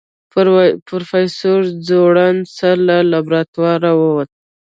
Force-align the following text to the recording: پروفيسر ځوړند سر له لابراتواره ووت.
پروفيسر 0.87 1.59
ځوړند 1.87 2.41
سر 2.57 2.77
له 2.87 2.97
لابراتواره 3.11 3.91
ووت. 3.99 4.29